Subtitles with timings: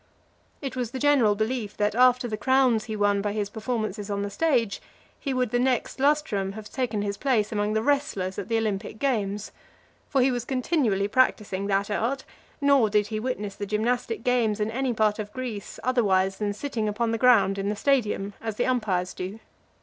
[0.63, 4.23] It was the general belief, that, after the crowns he won by his performances on
[4.23, 4.81] the stage,
[5.19, 8.97] he would the next lustrum have taken his place among the wrestlers at the Olympic
[8.97, 9.51] games.
[10.09, 12.23] For he was continually practising that art;
[12.59, 16.89] nor did he witness the gymnastic games in any part of Greece otherwise than sitting
[16.89, 19.37] upon the ground in the stadium, as the umpires do.